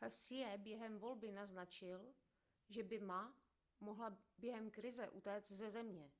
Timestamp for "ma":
3.00-3.34